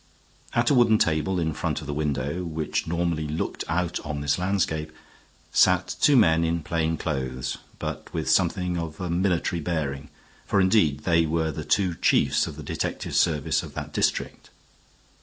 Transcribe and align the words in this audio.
At 0.55 0.71
a 0.71 0.73
wooden 0.73 0.97
table 0.97 1.39
in 1.39 1.53
front 1.53 1.79
of 1.79 1.85
the 1.85 1.93
window, 1.93 2.43
which 2.43 2.87
normally 2.87 3.27
looked 3.27 3.63
out 3.67 3.99
on 3.99 4.19
this 4.21 4.39
landscape, 4.39 4.91
sat 5.53 5.95
two 6.01 6.17
men 6.17 6.43
in 6.43 6.63
plain 6.63 6.97
clothes, 6.97 7.59
but 7.77 8.11
with 8.11 8.27
something 8.27 8.79
of 8.79 8.99
a 8.99 9.11
military 9.11 9.61
bearing, 9.61 10.09
for 10.47 10.59
indeed 10.59 11.01
they 11.01 11.27
were 11.27 11.51
the 11.51 11.63
two 11.63 11.93
chiefs 11.93 12.47
of 12.47 12.55
the 12.55 12.63
detective 12.63 13.13
service 13.15 13.61
of 13.61 13.75
that 13.75 13.93
district. 13.93 14.49